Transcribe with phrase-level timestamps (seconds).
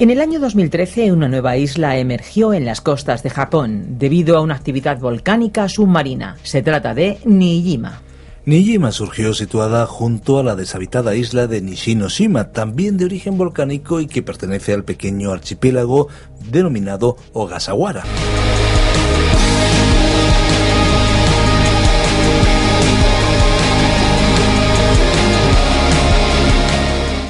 [0.00, 4.40] En el año 2013, una nueva isla emergió en las costas de Japón debido a
[4.40, 6.38] una actividad volcánica submarina.
[6.42, 8.00] Se trata de Nijima.
[8.46, 14.06] Nijima surgió situada junto a la deshabitada isla de Nishinoshima, también de origen volcánico y
[14.06, 16.08] que pertenece al pequeño archipiélago
[16.50, 18.02] denominado Ogasawara.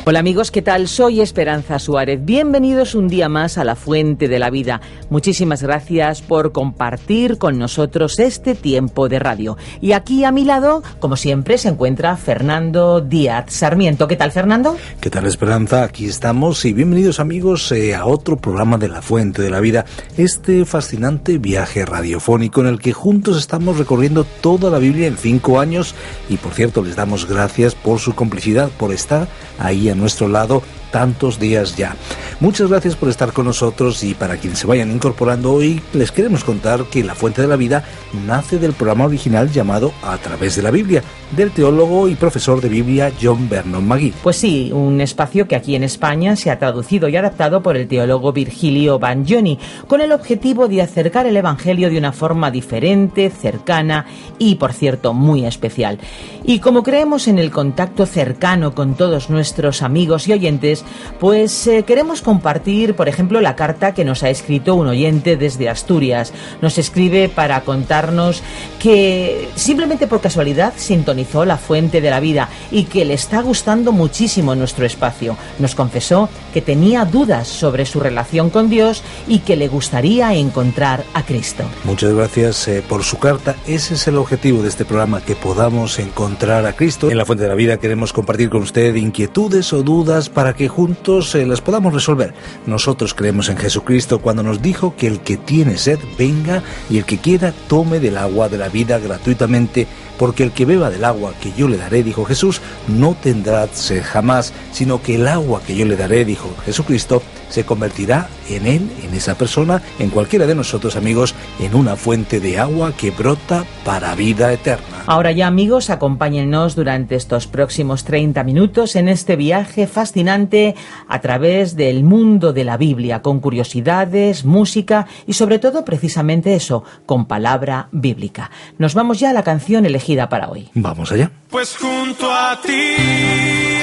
[0.06, 0.88] Hola amigos, ¿qué tal?
[0.88, 2.24] Soy Esperanza Suárez.
[2.24, 4.80] Bienvenidos un día más a la Fuente de la Vida.
[5.10, 9.56] Muchísimas gracias por compartir con nosotros este tiempo de radio.
[9.80, 14.06] Y aquí a mi lado, como siempre, se encuentra Fernando Díaz Sarmiento.
[14.06, 14.76] ¿Qué tal, Fernando?
[15.00, 15.82] ¿Qué tal, Esperanza?
[15.82, 19.84] Aquí estamos y bienvenidos amigos eh, a otro programa de la Fuente de la Vida,
[20.16, 25.58] este fascinante viaje radiofónico en el que juntos estamos recorriendo toda la Biblia en cinco
[25.58, 25.96] años
[26.28, 29.26] y por cierto les damos gracias por su complicidad, por estar
[29.58, 31.96] ahí a nuestro lado tantos días ya.
[32.40, 36.44] Muchas gracias por estar con nosotros y para quienes se vayan incorporando hoy, les queremos
[36.44, 37.84] contar que La Fuente de la Vida
[38.26, 41.02] nace del programa original llamado A través de la Biblia,
[41.36, 44.12] del teólogo y profesor de Biblia John Vernon Magui.
[44.22, 47.88] Pues sí, un espacio que aquí en España se ha traducido y adaptado por el
[47.88, 54.06] teólogo Virgilio Bagnoni, con el objetivo de acercar el Evangelio de una forma diferente, cercana
[54.38, 55.98] y, por cierto, muy especial.
[56.44, 60.79] Y como creemos en el contacto cercano con todos nuestros amigos y oyentes,
[61.18, 65.68] pues eh, queremos compartir, por ejemplo, la carta que nos ha escrito un oyente desde
[65.68, 66.32] Asturias.
[66.62, 68.42] Nos escribe para contarnos
[68.78, 73.92] que simplemente por casualidad sintonizó la fuente de la vida y que le está gustando
[73.92, 75.36] muchísimo nuestro espacio.
[75.58, 81.04] Nos confesó que tenía dudas sobre su relación con Dios y que le gustaría encontrar
[81.14, 81.64] a Cristo.
[81.84, 83.56] Muchas gracias eh, por su carta.
[83.66, 87.10] Ese es el objetivo de este programa, que podamos encontrar a Cristo.
[87.10, 90.68] En la fuente de la vida queremos compartir con usted inquietudes o dudas para que
[90.70, 92.32] juntos eh, las podamos resolver.
[92.66, 97.04] Nosotros creemos en Jesucristo cuando nos dijo que el que tiene sed venga y el
[97.04, 99.86] que quiera tome del agua de la vida gratuitamente
[100.20, 104.02] porque el que beba del agua que yo le daré, dijo Jesús, no tendrá sed
[104.04, 108.90] jamás, sino que el agua que yo le daré, dijo Jesucristo, se convertirá en él,
[109.02, 113.64] en esa persona, en cualquiera de nosotros amigos, en una fuente de agua que brota
[113.82, 114.89] para vida eterna.
[115.06, 120.74] Ahora ya amigos, acompáñennos durante estos próximos 30 minutos en este viaje fascinante
[121.08, 126.84] a través del mundo de la Biblia, con curiosidades, música y sobre todo precisamente eso,
[127.06, 128.50] con palabra bíblica.
[128.78, 130.68] Nos vamos ya a la canción elegida para hoy.
[130.74, 131.30] Vamos allá.
[131.48, 132.94] Pues junto a ti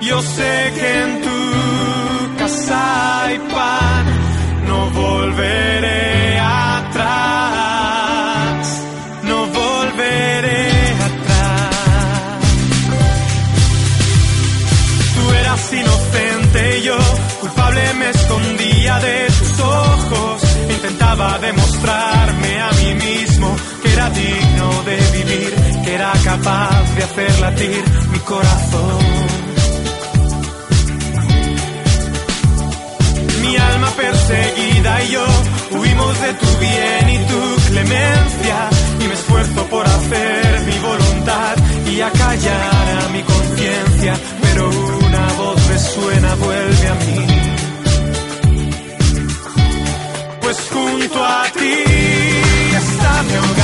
[0.00, 4.03] Yo sé que en tu casa hay pan,
[17.40, 20.42] culpable me escondía de tus ojos.
[20.70, 27.40] Intentaba demostrarme a mí mismo que era digno de vivir, que era capaz de hacer
[27.40, 28.98] latir mi corazón.
[33.42, 35.26] Mi alma perseguida y yo
[35.72, 41.56] huimos de tu bien y tu clemencia y me esfuerzo por hacer mi voluntad
[41.90, 45.03] y acallar a mi conciencia, pero
[45.74, 47.26] resuena, vuelve a mí.
[50.40, 51.82] Pues junto a ti
[52.82, 53.63] está mi hogar,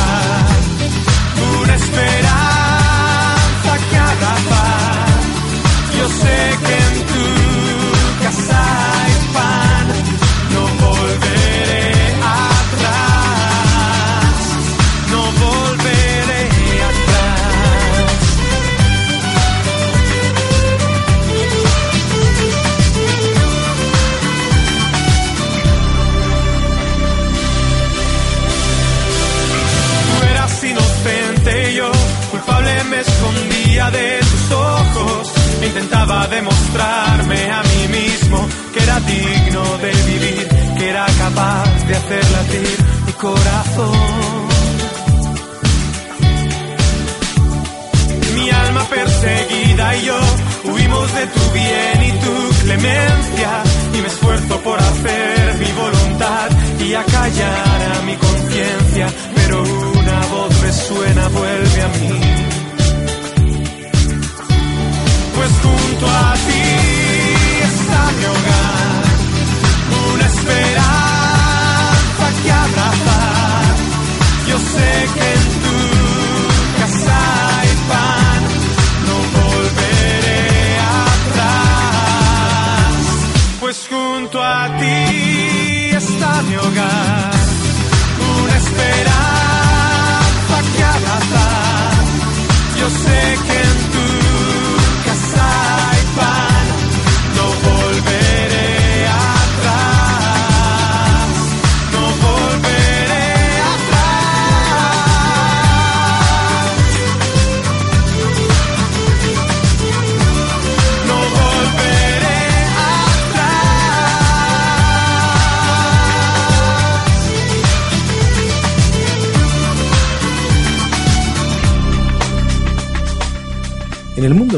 [83.91, 87.20] junto a ti está mi hogar,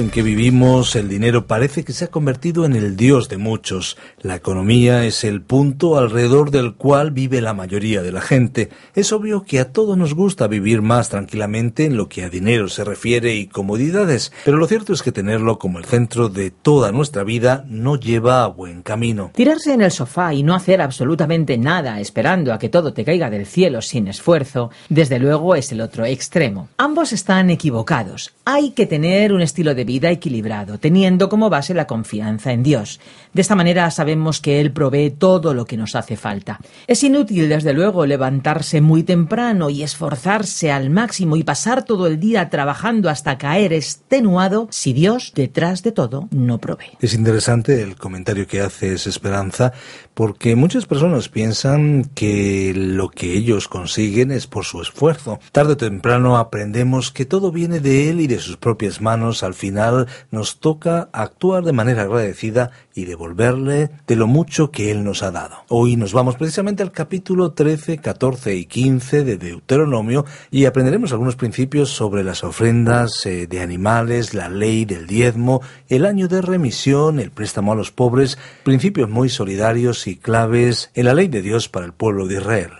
[0.02, 3.96] En que vivimos, el dinero parece que se ha convertido en el dios de muchos.
[4.20, 8.70] La economía es el punto alrededor del cual vive la mayoría de la gente.
[8.96, 12.66] Es obvio que a todos nos gusta vivir más tranquilamente en lo que a dinero
[12.66, 16.90] se refiere y comodidades, pero lo cierto es que tenerlo como el centro de toda
[16.90, 19.30] nuestra vida no lleva a buen camino.
[19.36, 23.30] Tirarse en el sofá y no hacer absolutamente nada esperando a que todo te caiga
[23.30, 26.70] del cielo sin esfuerzo, desde luego es el otro extremo.
[26.76, 28.32] Ambos están equivocados.
[28.44, 32.98] Hay que tener un estilo de vida equilibrado, teniendo como base la confianza en Dios.
[33.32, 36.58] De esta manera sabemos que Él provee todo lo que nos hace falta.
[36.88, 42.18] Es inútil, desde luego, levantarse muy temprano y esforzarse al máximo y pasar todo el
[42.18, 46.98] día trabajando hasta caer extenuado si Dios, detrás de todo, no provee.
[47.00, 49.72] Es interesante el comentario que hace esa Esperanza,
[50.14, 55.40] porque muchas personas piensan que lo que ellos consiguen es por su esfuerzo.
[55.52, 59.42] Tarde o temprano aprendemos que todo viene de Él y de sus propias manos.
[59.42, 65.04] Al final nos toca actuar de manera agradecida y devolverle de lo mucho que Él
[65.04, 65.56] nos ha dado.
[65.68, 71.36] Hoy nos vamos precisamente al capítulo 13, 14 y 15 de Deuteronomio y aprenderemos algunos
[71.36, 77.18] principios sobre las ofrendas eh, de animales, la ley del diezmo, el año de remisión,
[77.18, 81.68] el préstamo a los pobres, principios muy solidarios y claves en la ley de Dios
[81.68, 82.70] para el pueblo de Israel.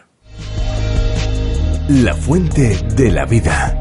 [1.88, 3.78] La fuente de la vida.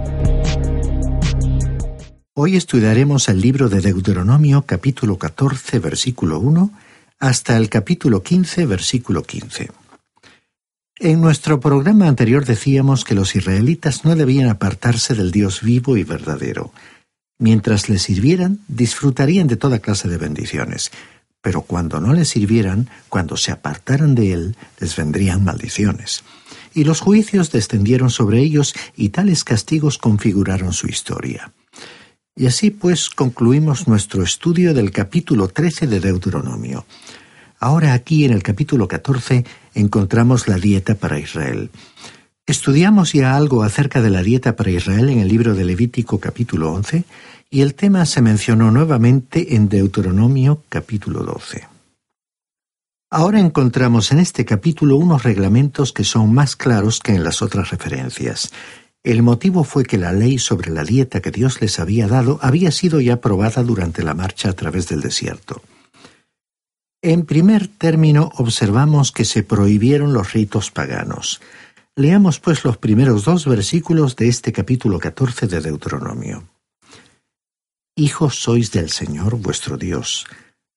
[2.34, 6.72] Hoy estudiaremos el libro de Deuteronomio capítulo 14 versículo 1
[7.20, 9.70] hasta el capítulo 15 versículo 15.
[10.98, 16.04] En nuestro programa anterior decíamos que los israelitas no debían apartarse del Dios vivo y
[16.04, 16.72] verdadero.
[17.40, 20.92] Mientras le sirvieran, disfrutarían de toda clase de bendiciones,
[21.42, 26.24] pero cuando no le sirvieran, cuando se apartaran de él, les vendrían maldiciones.
[26.74, 31.52] Y los juicios descendieron sobre ellos y tales castigos configuraron su historia.
[32.36, 36.86] Y así pues concluimos nuestro estudio del capítulo 13 de Deuteronomio.
[37.60, 41.70] Ahora aquí en el capítulo 14 encontramos la dieta para Israel.
[42.48, 46.74] Estudiamos ya algo acerca de la dieta para Israel en el libro de Levítico capítulo
[46.74, 47.06] 11
[47.52, 51.68] y el tema se mencionó nuevamente en Deuteronomio capítulo 12.
[53.12, 57.70] Ahora encontramos en este capítulo unos reglamentos que son más claros que en las otras
[57.70, 58.52] referencias.
[59.04, 62.72] El motivo fue que la ley sobre la dieta que Dios les había dado había
[62.72, 65.62] sido ya aprobada durante la marcha a través del desierto.
[67.04, 71.42] En primer término observamos que se prohibieron los ritos paganos.
[71.98, 76.48] Leamos pues los primeros dos versículos de este capítulo 14 de Deuteronomio.
[77.98, 80.26] Hijos sois del Señor vuestro Dios.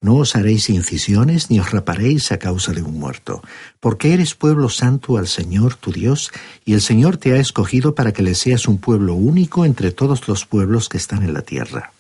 [0.03, 3.43] No os haréis incisiones ni os raparéis a causa de un muerto,
[3.79, 6.33] porque eres pueblo santo al Señor tu Dios,
[6.65, 10.27] y el Señor te ha escogido para que le seas un pueblo único entre todos
[10.27, 11.94] los pueblos que están en la tierra.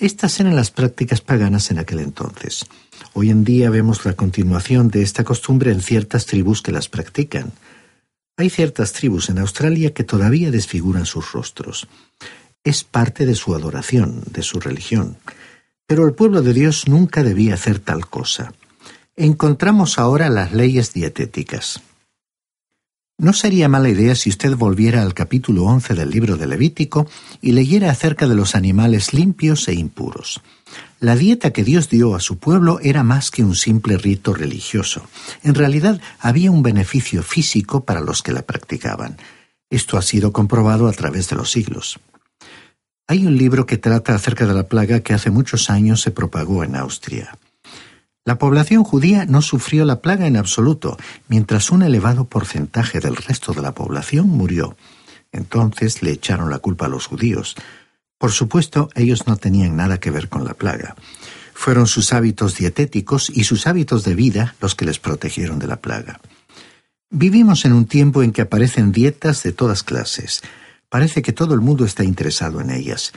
[0.00, 2.64] Estas eran las prácticas paganas en aquel entonces.
[3.12, 7.52] Hoy en día vemos la continuación de esta costumbre en ciertas tribus que las practican.
[8.38, 11.86] Hay ciertas tribus en Australia que todavía desfiguran sus rostros.
[12.64, 15.18] Es parte de su adoración, de su religión.
[15.86, 18.54] Pero el pueblo de Dios nunca debía hacer tal cosa.
[19.16, 21.82] Encontramos ahora las leyes dietéticas.
[23.20, 27.06] No sería mala idea si usted volviera al capítulo 11 del libro de Levítico
[27.42, 30.40] y leyera acerca de los animales limpios e impuros.
[31.00, 35.06] La dieta que Dios dio a su pueblo era más que un simple rito religioso.
[35.42, 39.18] En realidad había un beneficio físico para los que la practicaban.
[39.68, 42.00] Esto ha sido comprobado a través de los siglos.
[43.06, 46.64] Hay un libro que trata acerca de la plaga que hace muchos años se propagó
[46.64, 47.36] en Austria.
[48.24, 50.96] La población judía no sufrió la plaga en absoluto,
[51.28, 54.76] mientras un elevado porcentaje del resto de la población murió.
[55.32, 57.56] Entonces le echaron la culpa a los judíos.
[58.18, 60.96] Por supuesto, ellos no tenían nada que ver con la plaga.
[61.54, 65.76] Fueron sus hábitos dietéticos y sus hábitos de vida los que les protegieron de la
[65.76, 66.20] plaga.
[67.10, 70.42] Vivimos en un tiempo en que aparecen dietas de todas clases.
[70.88, 73.12] Parece que todo el mundo está interesado en ellas.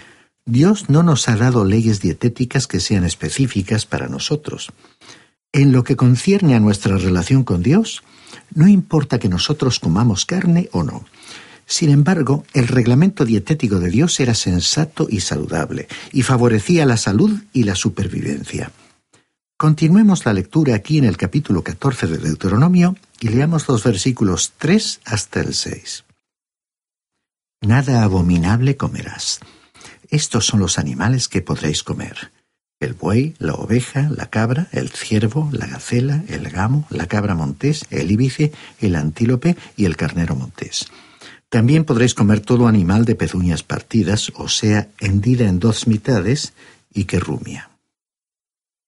[0.45, 4.73] Dios no nos ha dado leyes dietéticas que sean específicas para nosotros.
[5.53, 8.03] En lo que concierne a nuestra relación con Dios,
[8.53, 11.05] no importa que nosotros comamos carne o no.
[11.65, 17.39] Sin embargo, el reglamento dietético de Dios era sensato y saludable, y favorecía la salud
[17.53, 18.71] y la supervivencia.
[19.55, 24.99] Continuemos la lectura aquí en el capítulo 14 de Deuteronomio y leamos los versículos 3
[25.05, 26.03] hasta el 6.
[27.61, 29.39] Nada abominable comerás
[30.09, 32.31] estos son los animales que podréis comer.
[32.79, 37.85] El buey, la oveja, la cabra, el ciervo, la gacela, el gamo, la cabra montés,
[37.89, 40.87] el íbice, el antílope y el carnero montés.
[41.49, 46.53] También podréis comer todo animal de pezuñas partidas, o sea, hendida en dos mitades,
[46.93, 47.69] y que rumia.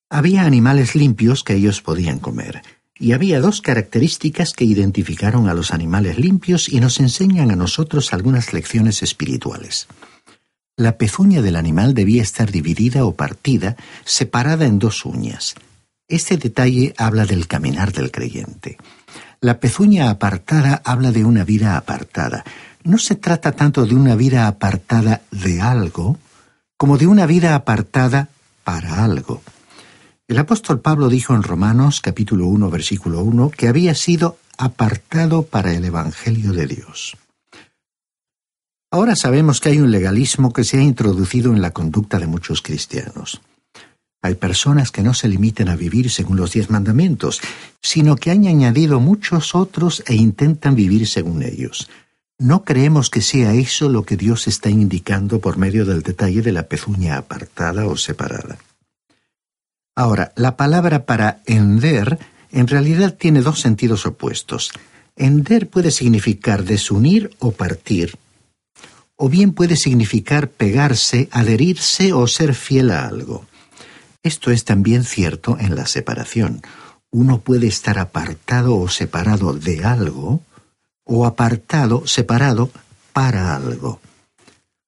[0.10, 2.64] Había animales limpios que ellos podían comer,
[2.98, 8.14] y había dos características que identificaron a los animales limpios y nos enseñan a nosotros
[8.14, 9.88] algunas lecciones espirituales.
[10.78, 15.56] La pezuña del animal debía estar dividida o partida, separada en dos uñas.
[16.10, 18.78] Este detalle habla del caminar del creyente.
[19.40, 22.44] La pezuña apartada habla de una vida apartada.
[22.84, 26.20] No se trata tanto de una vida apartada de algo,
[26.76, 28.28] como de una vida apartada
[28.66, 29.42] para algo.
[30.28, 35.72] El apóstol Pablo dijo en Romanos capítulo 1 versículo 1 que había sido apartado para
[35.74, 37.16] el Evangelio de Dios.
[38.96, 42.62] Ahora sabemos que hay un legalismo que se ha introducido en la conducta de muchos
[42.62, 43.42] cristianos.
[44.22, 47.42] Hay personas que no se limiten a vivir según los diez mandamientos,
[47.82, 51.90] sino que han añadido muchos otros e intentan vivir según ellos.
[52.40, 56.54] No creemos que sea eso lo que Dios está indicando por medio del detalle de
[56.54, 58.58] la pezuña apartada o separada.
[59.94, 62.18] Ahora, la palabra para ender
[62.50, 64.72] en realidad tiene dos sentidos opuestos.
[65.18, 68.18] Ender puede significar desunir o partir,
[69.18, 73.46] o bien puede significar pegarse, adherirse o ser fiel a algo.
[74.24, 76.62] Esto es también cierto en la separación.
[77.12, 80.42] Uno puede estar apartado o separado de algo,
[81.04, 82.72] o apartado, separado
[83.14, 84.02] para algo.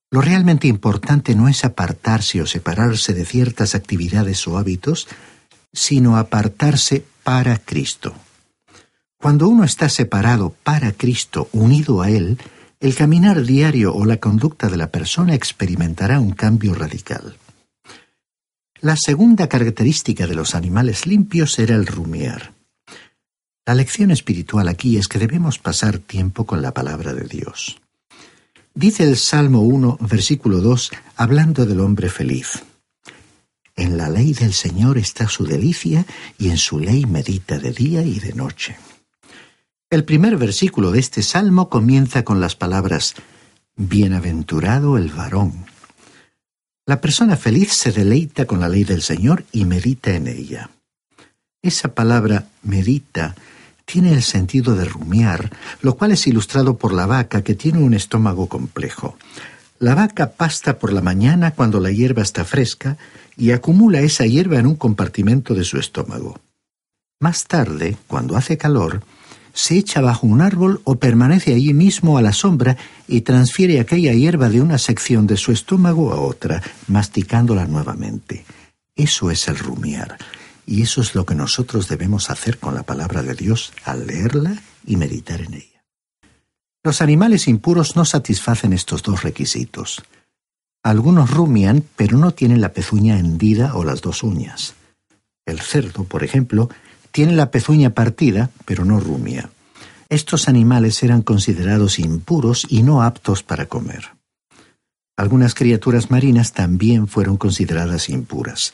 [0.09, 5.07] Lo realmente importante no es apartarse o separarse de ciertas actividades o hábitos,
[5.71, 8.15] sino apartarse para Cristo.
[9.17, 12.37] Cuando uno está separado para Cristo, unido a Él,
[12.79, 17.37] el caminar diario o la conducta de la persona experimentará un cambio radical.
[18.79, 22.53] La segunda característica de los animales limpios era el rumiar.
[23.65, 27.81] La lección espiritual aquí es que debemos pasar tiempo con la palabra de Dios.
[28.75, 32.63] Dice el Salmo 1, versículo 2, hablando del hombre feliz.
[33.75, 36.05] En la ley del Señor está su delicia
[36.37, 38.77] y en su ley medita de día y de noche.
[39.89, 43.15] El primer versículo de este salmo comienza con las palabras
[43.77, 45.65] Bienaventurado el varón.
[46.85, 50.71] La persona feliz se deleita con la ley del Señor y medita en ella.
[51.61, 53.35] Esa palabra medita
[53.85, 55.51] tiene el sentido de rumiar,
[55.81, 59.17] lo cual es ilustrado por la vaca que tiene un estómago complejo.
[59.79, 62.97] La vaca pasta por la mañana cuando la hierba está fresca
[63.37, 66.41] y acumula esa hierba en un compartimento de su estómago.
[67.21, 69.01] Más tarde, cuando hace calor,
[69.57, 74.13] se echa bajo un árbol o permanece allí mismo a la sombra y transfiere aquella
[74.13, 78.45] hierba de una sección de su estómago a otra, masticándola nuevamente.
[78.95, 80.19] Eso es el rumiar.
[80.67, 84.61] Y eso es lo que nosotros debemos hacer con la palabra de Dios al leerla
[84.85, 85.83] y meditar en ella.
[86.83, 90.03] Los animales impuros no satisfacen estos dos requisitos.
[90.83, 94.75] Algunos rumian, pero no tienen la pezuña hendida o las dos uñas.
[95.47, 96.69] El cerdo, por ejemplo,
[97.11, 99.49] tiene la pezuña partida, pero no rumia.
[100.09, 104.09] Estos animales eran considerados impuros y no aptos para comer.
[105.17, 108.71] Algunas criaturas marinas también fueron consideradas impuras.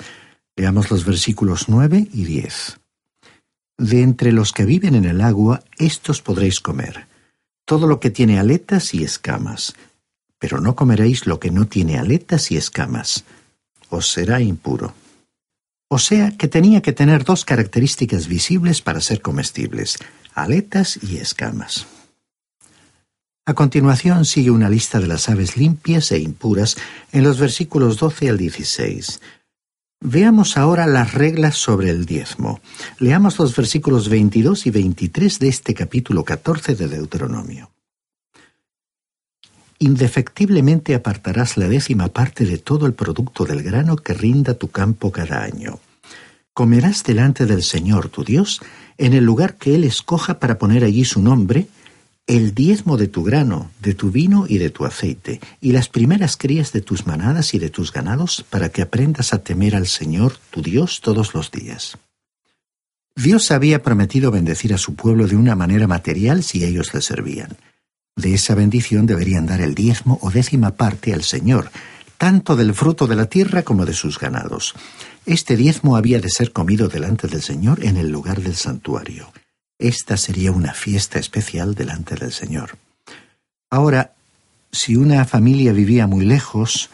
[0.55, 2.79] Veamos los versículos 9 y 10.
[3.77, 7.07] De entre los que viven en el agua, estos podréis comer.
[7.65, 9.73] todo lo que tiene aletas y escamas,
[10.37, 13.23] pero no comeréis lo que no tiene aletas y escamas,
[13.89, 14.93] os será impuro.
[15.93, 19.99] O sea que tenía que tener dos características visibles para ser comestibles,
[20.33, 21.85] aletas y escamas.
[23.45, 26.77] A continuación sigue una lista de las aves limpias e impuras
[27.11, 29.21] en los versículos 12 al 16.
[30.01, 32.59] Veamos ahora las reglas sobre el diezmo.
[32.97, 37.72] Leamos los versículos 22 y 23 de este capítulo 14 de Deuteronomio.
[39.83, 45.11] Indefectiblemente apartarás la décima parte de todo el producto del grano que rinda tu campo
[45.11, 45.81] cada año.
[46.53, 48.61] Comerás delante del Señor tu Dios
[48.97, 51.67] en el lugar que Él escoja para poner allí su nombre,
[52.27, 56.37] el diezmo de tu grano, de tu vino y de tu aceite, y las primeras
[56.37, 60.37] crías de tus manadas y de tus ganados, para que aprendas a temer al Señor
[60.49, 61.97] tu Dios todos los días.
[63.17, 67.57] Dios había prometido bendecir a su pueblo de una manera material si ellos le servían.
[68.15, 71.71] De esa bendición deberían dar el diezmo o décima parte al Señor,
[72.17, 74.75] tanto del fruto de la tierra como de sus ganados.
[75.25, 79.31] Este diezmo había de ser comido delante del Señor en el lugar del santuario.
[79.79, 82.77] Esta sería una fiesta especial delante del Señor.
[83.69, 84.13] Ahora,
[84.71, 86.89] si una familia vivía muy lejos,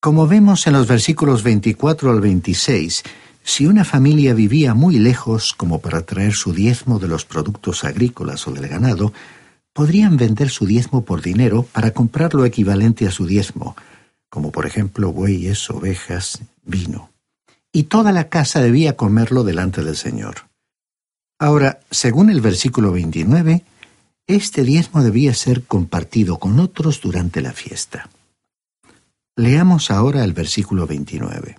[0.00, 3.02] como vemos en los versículos 24 al 26,
[3.44, 8.46] si una familia vivía muy lejos como para traer su diezmo de los productos agrícolas
[8.48, 9.12] o del ganado,
[9.72, 13.76] podrían vender su diezmo por dinero para comprar lo equivalente a su diezmo,
[14.28, 17.10] como por ejemplo bueyes, ovejas, vino.
[17.72, 20.48] Y toda la casa debía comerlo delante del Señor.
[21.38, 23.64] Ahora, según el versículo 29,
[24.26, 28.08] este diezmo debía ser compartido con otros durante la fiesta.
[29.36, 31.58] Leamos ahora el versículo 29.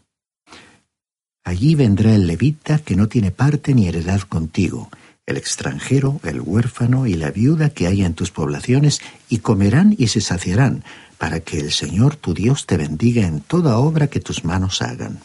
[1.44, 4.90] Allí vendrá el levita que no tiene parte ni heredad contigo,
[5.26, 10.08] el extranjero, el huérfano y la viuda que haya en tus poblaciones, y comerán y
[10.08, 10.84] se saciarán,
[11.18, 15.22] para que el Señor tu Dios te bendiga en toda obra que tus manos hagan.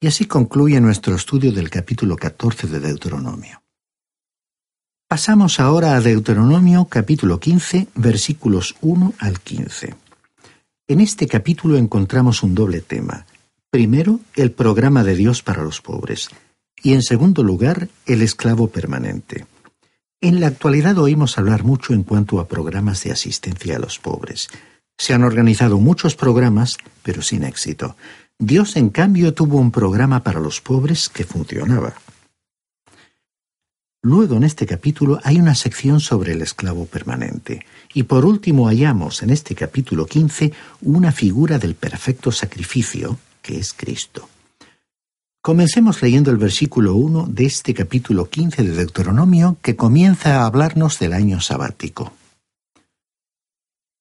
[0.00, 3.62] Y así concluye nuestro estudio del capítulo 14 de Deuteronomio.
[5.08, 9.94] Pasamos ahora a Deuteronomio capítulo 15, versículos 1 al 15.
[10.88, 13.24] En este capítulo encontramos un doble tema.
[13.70, 16.30] Primero, el programa de Dios para los pobres
[16.84, 19.46] y en segundo lugar, el esclavo permanente.
[20.20, 24.48] En la actualidad oímos hablar mucho en cuanto a programas de asistencia a los pobres.
[24.98, 27.96] Se han organizado muchos programas, pero sin éxito.
[28.38, 31.94] Dios, en cambio, tuvo un programa para los pobres que funcionaba.
[34.02, 37.64] Luego, en este capítulo, hay una sección sobre el esclavo permanente.
[37.94, 43.72] Y por último, hallamos en este capítulo 15 una figura del perfecto sacrificio, que es
[43.72, 44.28] Cristo.
[45.46, 50.98] Comencemos leyendo el versículo 1 de este capítulo 15 de Deuteronomio que comienza a hablarnos
[50.98, 52.14] del año sabático.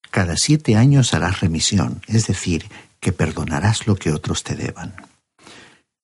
[0.09, 2.69] Cada siete años harás remisión, es decir,
[3.01, 4.95] que perdonarás lo que otros te deban.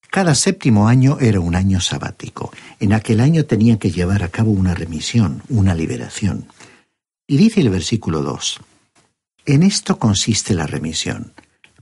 [0.09, 2.51] Cada séptimo año era un año sabático.
[2.81, 6.47] En aquel año tenían que llevar a cabo una remisión, una liberación.
[7.27, 8.59] Y dice el versículo 2,
[9.45, 11.31] En esto consiste la remisión.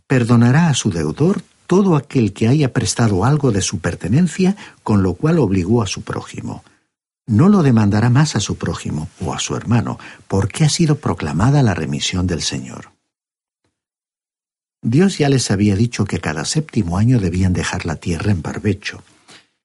[0.06, 5.14] Perdonará a su deudor todo aquel que haya prestado algo de su pertenencia con lo
[5.14, 6.64] cual obligó a su prójimo.
[7.28, 11.62] No lo demandará más a su prójimo o a su hermano, porque ha sido proclamada
[11.62, 12.92] la remisión del Señor.
[14.82, 19.04] Dios ya les había dicho que cada séptimo año debían dejar la tierra en barbecho.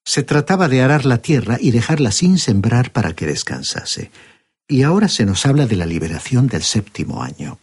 [0.03, 4.11] Se trataba de arar la tierra y dejarla sin sembrar para que descansase.
[4.67, 7.57] Y ahora se nos habla de la liberación del séptimo año.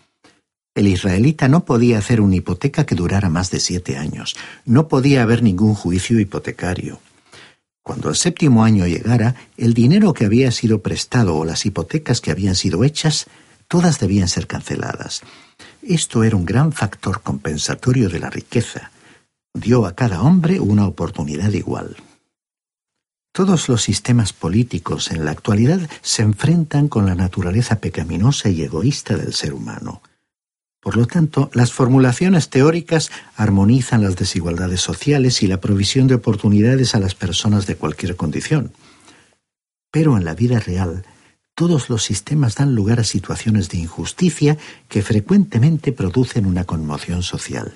[0.75, 4.37] El israelita no podía hacer una hipoteca que durara más de siete años.
[4.65, 7.01] No podía haber ningún juicio hipotecario.
[7.83, 12.31] Cuando el séptimo año llegara, el dinero que había sido prestado o las hipotecas que
[12.31, 13.27] habían sido hechas,
[13.67, 15.23] todas debían ser canceladas.
[15.83, 18.93] Esto era un gran factor compensatorio de la riqueza.
[19.53, 21.97] Dio a cada hombre una oportunidad igual.
[23.33, 29.17] Todos los sistemas políticos en la actualidad se enfrentan con la naturaleza pecaminosa y egoísta
[29.17, 30.03] del ser humano.
[30.81, 36.95] Por lo tanto, las formulaciones teóricas armonizan las desigualdades sociales y la provisión de oportunidades
[36.95, 38.73] a las personas de cualquier condición.
[39.91, 41.05] Pero en la vida real,
[41.55, 44.57] todos los sistemas dan lugar a situaciones de injusticia
[44.89, 47.75] que frecuentemente producen una conmoción social.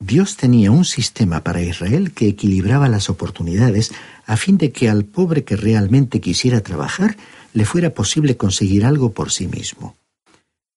[0.00, 3.92] Dios tenía un sistema para Israel que equilibraba las oportunidades
[4.26, 7.16] a fin de que al pobre que realmente quisiera trabajar
[7.52, 9.96] le fuera posible conseguir algo por sí mismo.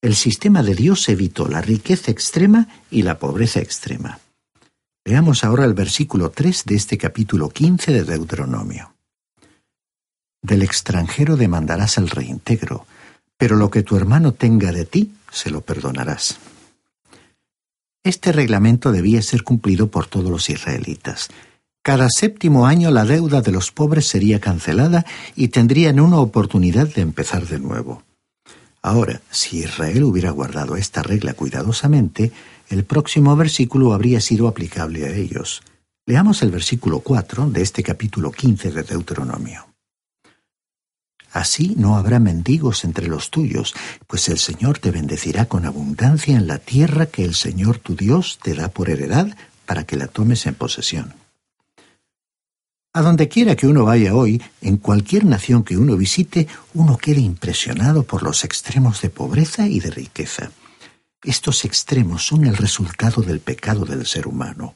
[0.06, 4.20] El sistema de Dios evitó la riqueza extrema y la pobreza extrema.
[5.04, 8.94] Veamos ahora el versículo 3 de este capítulo 15 de Deuteronomio.
[10.44, 12.86] Del extranjero demandarás el reintegro,
[13.36, 16.38] pero lo que tu hermano tenga de ti, se lo perdonarás.
[18.04, 21.30] Este reglamento debía ser cumplido por todos los israelitas.
[21.82, 25.04] Cada séptimo año la deuda de los pobres sería cancelada
[25.36, 28.05] y tendrían una oportunidad de empezar de nuevo.
[28.86, 32.32] Ahora, si Israel hubiera guardado esta regla cuidadosamente,
[32.70, 35.64] el próximo versículo habría sido aplicable a ellos.
[36.06, 39.66] Leamos el versículo 4 de este capítulo 15 de Deuteronomio.
[41.32, 43.74] Así no habrá mendigos entre los tuyos,
[44.06, 48.38] pues el Señor te bendecirá con abundancia en la tierra que el Señor tu Dios
[48.44, 51.25] te da por heredad para que la tomes en posesión.
[52.96, 57.20] A donde quiera que uno vaya hoy, en cualquier nación que uno visite, uno queda
[57.20, 60.52] impresionado por los extremos de pobreza y de riqueza.
[61.22, 64.76] Estos extremos son el resultado del pecado del ser humano.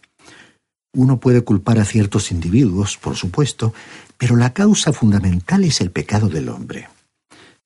[0.92, 3.74] Uno puede culpar a ciertos individuos, por supuesto,
[4.18, 6.90] pero la causa fundamental es el pecado del hombre.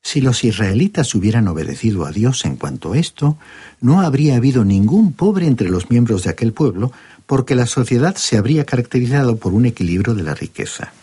[0.04, 3.38] Si los israelitas hubieran obedecido a Dios en cuanto a esto,
[3.82, 6.92] no habría habido ningún pobre entre los miembros de aquel pueblo,
[7.34, 10.94] porque la sociedad se habría caracterizado por un equilibrio de la riqueza.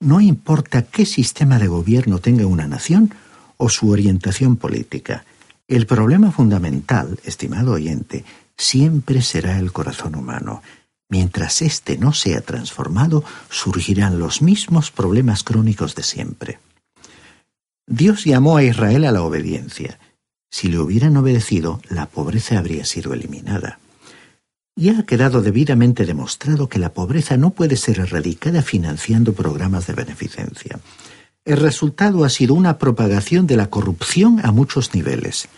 [0.00, 3.14] No importa qué sistema de gobierno tenga una nación
[3.56, 5.24] o su orientación política,
[5.66, 10.60] el problema fundamental, estimado oyente, siempre será el corazón humano,
[11.08, 16.58] Mientras éste no sea transformado, surgirán los mismos problemas crónicos de siempre.
[17.86, 19.98] Dios llamó a Israel a la obediencia.
[20.50, 23.78] Si le hubieran obedecido, la pobreza habría sido eliminada.
[24.74, 29.92] Ya ha quedado debidamente demostrado que la pobreza no puede ser erradicada financiando programas de
[29.92, 30.80] beneficencia.
[31.44, 35.48] El resultado ha sido una propagación de la corrupción a muchos niveles.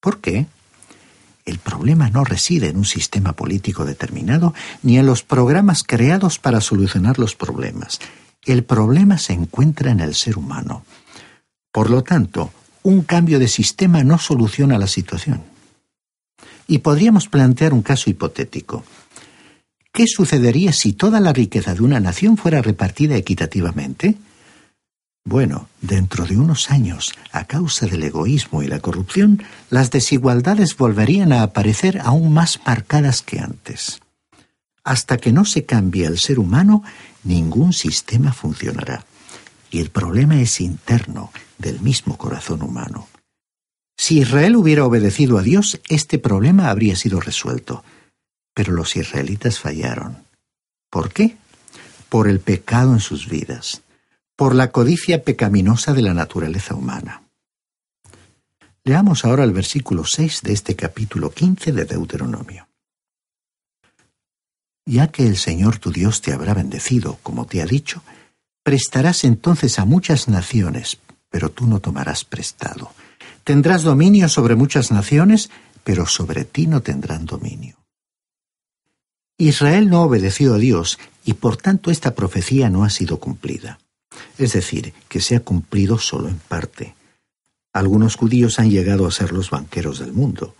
[0.00, 0.46] ¿Por qué?
[1.44, 6.60] El problema no reside en un sistema político determinado ni en los programas creados para
[6.60, 7.98] solucionar los problemas.
[8.44, 10.84] El problema se encuentra en el ser humano.
[11.72, 12.52] Por lo tanto,
[12.84, 15.51] un cambio de sistema no soluciona la situación.
[16.66, 18.84] Y podríamos plantear un caso hipotético.
[19.92, 24.16] ¿Qué sucedería si toda la riqueza de una nación fuera repartida equitativamente?
[25.24, 31.32] Bueno, dentro de unos años, a causa del egoísmo y la corrupción, las desigualdades volverían
[31.32, 34.00] a aparecer aún más marcadas que antes.
[34.82, 36.82] Hasta que no se cambie el ser humano,
[37.22, 39.04] ningún sistema funcionará.
[39.70, 43.06] Y el problema es interno, del mismo corazón humano.
[44.02, 47.84] Si Israel hubiera obedecido a Dios, este problema habría sido resuelto.
[48.52, 50.24] Pero los israelitas fallaron.
[50.90, 51.36] ¿Por qué?
[52.08, 53.80] Por el pecado en sus vidas
[54.34, 57.22] por la codicia pecaminosa de la naturaleza humana.
[58.82, 62.66] Leamos ahora el versículo 6 de este capítulo 15 de Deuteronomio.
[64.84, 68.02] Ya que el Señor tu Dios te habrá bendecido, como te ha dicho,
[68.64, 70.98] prestarás entonces a muchas naciones,
[71.30, 72.92] pero tú no tomarás prestado.
[73.44, 75.50] Tendrás dominio sobre muchas naciones,
[75.84, 77.76] pero sobre ti no tendrán dominio.
[79.38, 83.78] Israel no obedeció a Dios y por tanto esta profecía no ha sido cumplida
[84.38, 86.94] es decir, que se ha cumplido solo en parte.
[87.72, 90.54] Algunos judíos han llegado a ser los banqueros del mundo.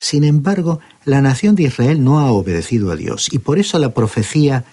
[0.00, 3.94] Sin embargo, la nación de Israel no ha obedecido a Dios y por eso la
[3.94, 4.64] profecía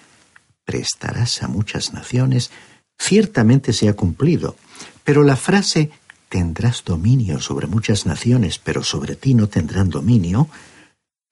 [0.64, 2.50] prestarás a muchas naciones
[2.98, 4.56] ciertamente se ha cumplido,
[5.04, 5.90] pero la frase
[6.28, 10.48] tendrás dominio sobre muchas naciones, pero sobre ti no tendrán dominio,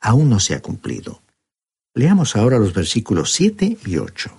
[0.00, 1.22] aún no se ha cumplido.
[1.94, 4.30] Leamos ahora los versículos 7 y 8.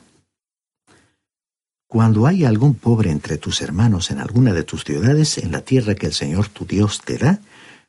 [1.87, 5.95] Cuando haya algún pobre entre tus hermanos en alguna de tus ciudades, en la tierra
[5.95, 7.39] que el Señor tu Dios te da,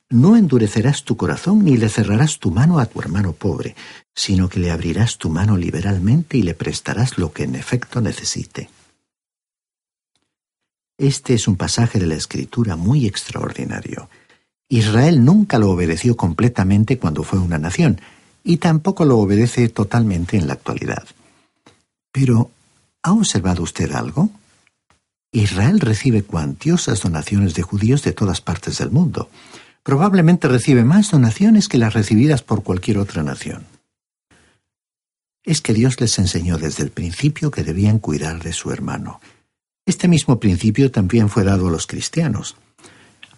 [0.08, 3.74] no endurecerás tu corazón ni le cerrarás tu mano a tu hermano pobre,
[4.14, 8.70] sino que le abrirás tu mano liberalmente y le prestarás lo que en efecto necesite.
[10.98, 14.08] Este es un pasaje de la Escritura muy extraordinario.
[14.68, 18.00] Israel nunca lo obedeció completamente cuando fue una nación,
[18.42, 21.04] y tampoco lo obedece totalmente en la actualidad.
[22.12, 22.50] Pero
[23.06, 24.30] ¿Ha observado usted algo?
[25.30, 29.30] Israel recibe cuantiosas donaciones de judíos de todas partes del mundo.
[29.84, 33.64] Probablemente recibe más donaciones que las recibidas por cualquier otra nación.
[35.44, 39.20] Es que Dios les enseñó desde el principio que debían cuidar de su hermano.
[39.86, 42.56] Este mismo principio también fue dado a los cristianos.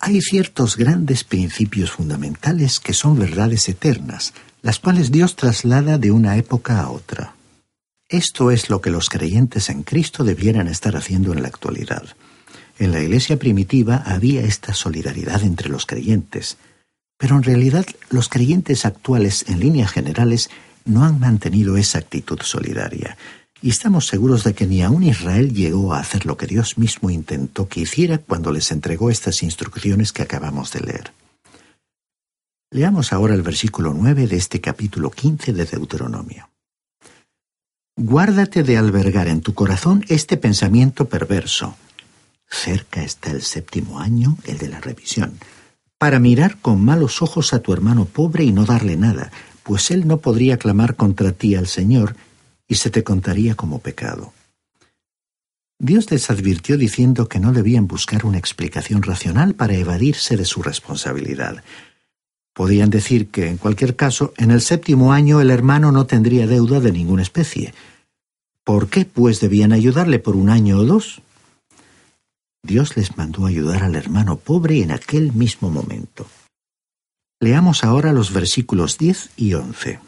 [0.01, 4.33] Hay ciertos grandes principios fundamentales que son verdades eternas,
[4.63, 7.35] las cuales Dios traslada de una época a otra.
[8.09, 12.17] Esto es lo que los creyentes en Cristo debieran estar haciendo en la actualidad.
[12.79, 16.57] En la iglesia primitiva había esta solidaridad entre los creyentes,
[17.19, 20.49] pero en realidad los creyentes actuales en líneas generales
[20.87, 23.19] no han mantenido esa actitud solidaria.
[23.61, 27.11] Y estamos seguros de que ni aun Israel llegó a hacer lo que Dios mismo
[27.11, 31.13] intentó que hiciera cuando les entregó estas instrucciones que acabamos de leer.
[32.71, 36.51] Leamos ahora el versículo 9 de este capítulo 15 de Deuteronomio.
[37.97, 41.77] Guárdate de albergar en tu corazón este pensamiento perverso.
[42.49, 45.39] Cerca está el séptimo año, el de la revisión,
[45.99, 49.33] para mirar con malos ojos a tu hermano pobre y no darle nada,
[49.65, 52.15] pues él no podría clamar contra ti al Señor
[52.69, 54.33] y se te contaría como pecado.
[55.81, 60.63] Dios les advirtió diciendo que no debían buscar una explicación racional para evadirse de su
[60.63, 61.63] responsabilidad.
[62.53, 66.81] Podían decir que, en cualquier caso, en el séptimo año el hermano no tendría deuda
[66.81, 67.73] de ninguna especie.
[68.65, 71.23] ¿Por qué, pues, debían ayudarle por un año o dos?
[72.65, 76.27] Dios les mandó ayudar al hermano pobre en aquel mismo momento.
[77.41, 80.01] Leamos ahora los versículos 10 y 11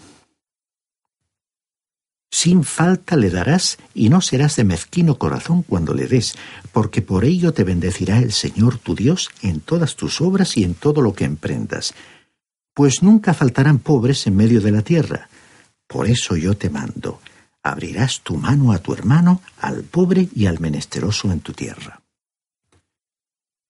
[2.30, 6.36] sin falta le darás y no serás de mezquino corazón cuando le des,
[6.72, 10.74] porque por ello te bendecirá el Señor tu Dios en todas tus obras y en
[10.74, 11.92] todo lo que emprendas.
[12.72, 15.28] Pues nunca faltarán pobres en medio de la tierra.
[15.88, 17.20] Por eso yo te mando,
[17.64, 22.00] abrirás tu mano a tu hermano, al pobre y al menesteroso en tu tierra.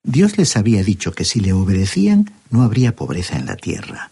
[0.02, 4.10] Dios les había dicho que si le obedecían no habría pobreza en la tierra.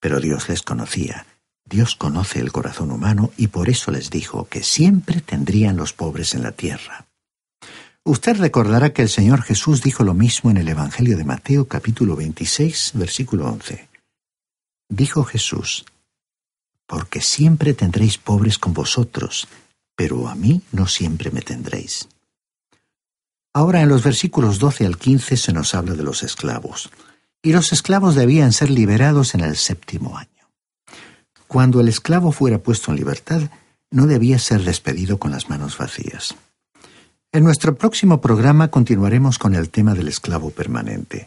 [0.00, 1.26] Pero Dios les conocía
[1.68, 6.34] Dios conoce el corazón humano y por eso les dijo que siempre tendrían los pobres
[6.34, 7.06] en la tierra.
[8.04, 12.16] Usted recordará que el Señor Jesús dijo lo mismo en el Evangelio de Mateo capítulo
[12.16, 13.86] 26, versículo 11.
[14.88, 15.84] Dijo Jesús,
[16.86, 19.46] Porque siempre tendréis pobres con vosotros,
[19.94, 22.08] pero a mí no siempre me tendréis.
[23.52, 26.90] Ahora en los versículos 12 al 15 se nos habla de los esclavos,
[27.42, 30.37] y los esclavos debían ser liberados en el séptimo año.
[31.48, 33.40] Cuando el esclavo fuera puesto en libertad,
[33.90, 36.36] no debía ser despedido con las manos vacías.
[37.32, 41.26] En nuestro próximo programa continuaremos con el tema del esclavo permanente.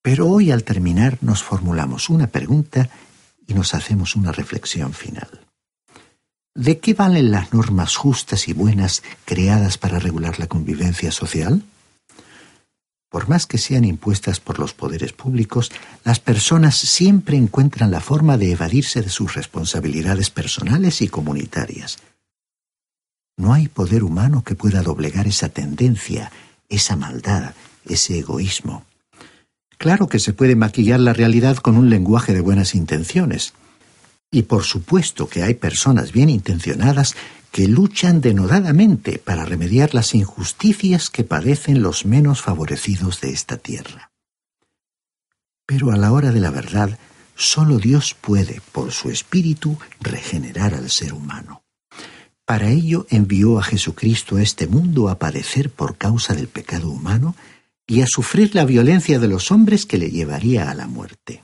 [0.00, 2.88] Pero hoy al terminar nos formulamos una pregunta
[3.46, 5.28] y nos hacemos una reflexión final.
[6.54, 11.62] ¿De qué valen las normas justas y buenas creadas para regular la convivencia social?
[13.12, 15.70] Por más que sean impuestas por los poderes públicos,
[16.02, 21.98] las personas siempre encuentran la forma de evadirse de sus responsabilidades personales y comunitarias.
[23.36, 26.32] No hay poder humano que pueda doblegar esa tendencia,
[26.70, 27.52] esa maldad,
[27.84, 28.86] ese egoísmo.
[29.76, 33.52] Claro que se puede maquillar la realidad con un lenguaje de buenas intenciones.
[34.34, 37.14] Y por supuesto que hay personas bien intencionadas
[37.52, 44.10] que luchan denodadamente para remediar las injusticias que padecen los menos favorecidos de esta tierra.
[45.66, 46.98] Pero a la hora de la verdad,
[47.36, 51.62] solo Dios puede, por su espíritu, regenerar al ser humano.
[52.46, 57.36] Para ello envió a Jesucristo a este mundo a padecer por causa del pecado humano
[57.86, 61.42] y a sufrir la violencia de los hombres que le llevaría a la muerte.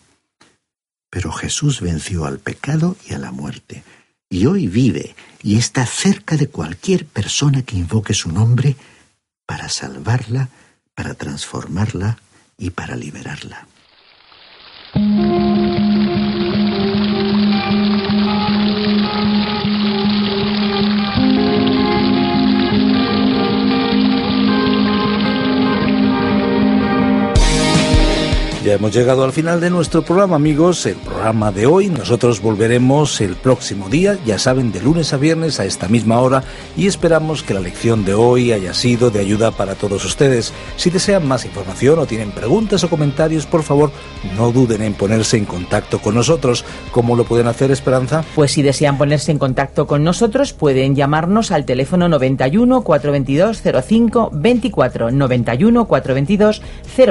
[1.10, 3.82] Pero Jesús venció al pecado y a la muerte,
[4.30, 8.76] y hoy vive y está cerca de cualquier persona que invoque su nombre
[9.46, 10.50] para salvarla,
[10.94, 12.18] para transformarla
[12.58, 13.66] y para liberarla.
[28.68, 30.84] Ya hemos llegado al final de nuestro programa, amigos.
[30.84, 31.88] El programa de hoy.
[31.88, 36.44] Nosotros volveremos el próximo día, ya saben, de lunes a viernes a esta misma hora.
[36.76, 40.52] Y esperamos que la lección de hoy haya sido de ayuda para todos ustedes.
[40.76, 43.90] Si desean más información o tienen preguntas o comentarios, por favor,
[44.36, 46.66] no duden en ponerse en contacto con nosotros.
[46.90, 48.22] ¿Cómo lo pueden hacer, Esperanza?
[48.34, 54.28] Pues si desean ponerse en contacto con nosotros, pueden llamarnos al teléfono 91 422 05
[54.34, 56.60] 24 91 422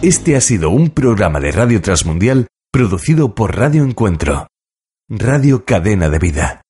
[0.00, 4.46] Este ha sido un programa de Radio Transmundial producido por Radio Encuentro,
[5.08, 6.63] Radio Cadena de Vida.